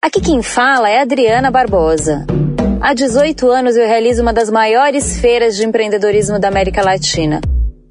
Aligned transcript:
Aqui 0.00 0.20
quem 0.20 0.42
fala 0.42 0.88
é 0.88 1.00
Adriana 1.00 1.50
Barbosa. 1.50 2.24
Há 2.80 2.94
18 2.94 3.50
anos 3.50 3.76
eu 3.76 3.86
realizo 3.86 4.22
uma 4.22 4.32
das 4.32 4.48
maiores 4.48 5.18
feiras 5.18 5.56
de 5.56 5.66
empreendedorismo 5.66 6.38
da 6.38 6.46
América 6.46 6.82
Latina. 6.82 7.40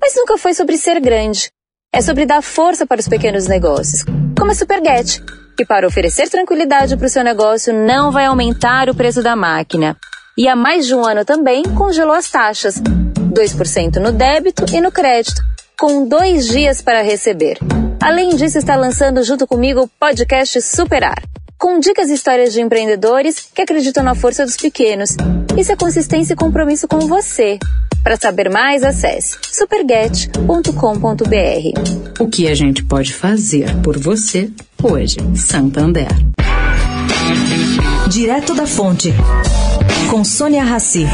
Mas 0.02 0.16
nunca 0.16 0.38
foi 0.38 0.54
sobre 0.54 0.78
ser 0.78 1.02
grande. 1.02 1.52
É 1.94 2.02
sobre 2.02 2.26
dar 2.26 2.42
força 2.42 2.88
para 2.88 3.02
os 3.02 3.10
pequenos 3.10 3.46
negócios, 3.46 4.06
como 4.36 4.52
a 4.52 4.56
Superget, 4.56 5.22
que 5.58 5.66
para 5.66 5.86
oferecer 5.86 6.30
tranquilidade 6.30 6.96
para 6.96 7.06
o 7.06 7.10
seu 7.10 7.24
negócio 7.26 7.73
não 7.73 8.10
vai 8.10 8.26
aumentar 8.26 8.89
o 8.89 8.96
preço 8.96 9.21
da 9.21 9.36
máquina. 9.36 9.96
E 10.38 10.48
há 10.48 10.55
mais 10.55 10.88
de 10.88 10.96
um 10.96 11.05
ano 11.05 11.26
também 11.26 11.62
congelou 11.78 12.16
as 12.16 12.32
taxas, 12.32 12.82
2% 12.82 13.98
no 13.98 14.14
débito 14.14 14.66
e 14.74 14.80
no 14.80 14.94
crédito, 14.94 15.42
com 15.78 16.08
dois 16.08 16.48
dias 16.48 16.82
para 16.82 17.02
receber. 17.02 17.60
Além 18.02 18.30
disso, 18.30 18.58
está 18.58 18.78
lançando 18.78 19.21
junto 19.24 19.46
comigo 19.46 19.82
o 19.82 19.88
podcast 20.00 20.62
Superar 20.62 21.21
com 21.68 21.81
dicas 21.81 22.09
e 22.09 22.13
histórias 22.13 22.54
de 22.54 22.61
empreendedores 22.61 23.49
que 23.53 23.62
acreditam 23.62 24.02
na 24.02 24.16
força 24.16 24.45
dos 24.45 24.55
pequenos. 24.55 25.09
Isso 25.58 25.70
é 25.70 25.75
consistência 25.75 26.31
e 26.31 26.35
compromisso 26.38 26.88
com 26.88 26.99
você. 26.99 27.59
Para 28.02 28.16
saber 28.16 28.49
mais, 28.49 28.84
acesse 28.84 29.38
superget.com.br. 29.52 32.22
O 32.22 32.30
que 32.30 32.48
a 32.48 32.55
gente 32.55 32.85
pode 32.85 33.13
fazer 33.13 33.75
por 33.84 33.99
você 33.99 34.49
hoje, 34.81 35.17
Santander. 35.35 36.08
Direto 38.08 38.55
da 38.55 38.66
Fonte, 38.66 39.13
com 40.09 40.23
Sônia 40.23 40.63
Rassi. 40.63 41.05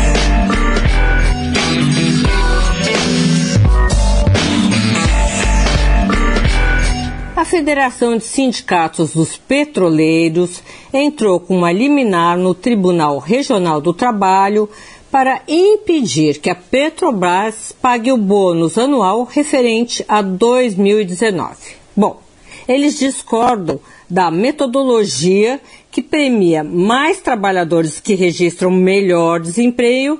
A 7.43 7.45
Federação 7.45 8.15
de 8.15 8.23
Sindicatos 8.23 9.15
dos 9.15 9.35
Petroleiros 9.35 10.63
entrou 10.93 11.41
com 11.41 11.57
uma 11.57 11.73
liminar 11.73 12.37
no 12.37 12.55
Tribunal 12.55 13.19
Regional 13.19 13.81
do 13.81 13.93
Trabalho 13.93 14.69
para 15.11 15.41
impedir 15.45 16.39
que 16.39 16.49
a 16.49 16.55
Petrobras 16.55 17.73
pague 17.73 18.13
o 18.13 18.17
bônus 18.17 18.77
anual 18.77 19.25
referente 19.25 20.05
a 20.07 20.21
2019. 20.21 21.57
Bom, 21.93 22.21
eles 22.65 22.97
discordam 22.97 23.77
da 24.09 24.31
metodologia 24.31 25.59
que 25.91 26.01
premia 26.01 26.63
mais 26.63 27.19
trabalhadores 27.19 27.99
que 27.99 28.15
registram 28.15 28.71
melhor 28.71 29.41
desempenho 29.41 30.17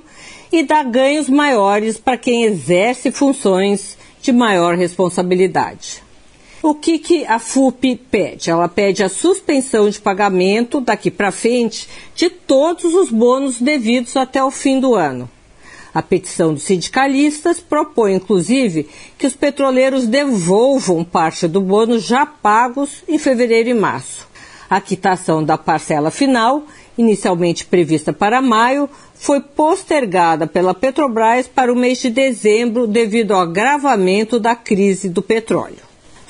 e 0.52 0.62
dá 0.62 0.84
ganhos 0.84 1.30
maiores 1.30 1.98
para 1.98 2.18
quem 2.18 2.44
exerce 2.44 3.14
funções 3.14 3.98
de 4.22 4.34
maior 4.34 4.76
responsabilidade. 4.76 6.03
O 6.66 6.74
que, 6.74 6.98
que 6.98 7.26
a 7.26 7.40
FUP 7.40 7.98
pede? 8.10 8.50
Ela 8.50 8.70
pede 8.70 9.04
a 9.04 9.10
suspensão 9.10 9.90
de 9.90 10.00
pagamento 10.00 10.80
daqui 10.80 11.12
para 11.12 11.30
frente 11.30 11.90
de 12.16 12.30
todos 12.30 12.96
os 12.96 13.12
bônus 13.12 13.60
devidos 13.60 14.16
até 14.16 14.42
o 14.42 14.50
fim 14.50 14.80
do 14.80 14.96
ano. 14.96 15.30
A 15.94 16.02
petição 16.02 16.54
dos 16.54 16.64
sindicalistas 16.64 17.60
propõe, 17.60 18.14
inclusive, 18.14 18.88
que 19.18 19.28
os 19.28 19.36
petroleiros 19.36 20.08
devolvam 20.08 21.04
parte 21.04 21.50
do 21.50 21.60
bônus 21.60 22.04
já 22.04 22.26
pagos 22.26 23.04
em 23.10 23.18
fevereiro 23.18 23.68
e 23.68 23.74
março. 23.74 24.26
A 24.70 24.80
quitação 24.80 25.44
da 25.44 25.58
parcela 25.58 26.12
final, 26.12 26.64
inicialmente 26.98 27.66
prevista 27.66 28.14
para 28.14 28.42
maio, 28.42 28.90
foi 29.16 29.42
postergada 29.42 30.48
pela 30.48 30.74
Petrobras 30.74 31.46
para 31.46 31.74
o 31.74 31.76
mês 31.76 31.98
de 31.98 32.10
dezembro 32.10 32.88
devido 32.88 33.34
ao 33.34 33.42
agravamento 33.42 34.40
da 34.40 34.56
crise 34.56 35.10
do 35.10 35.22
petróleo. 35.22 35.93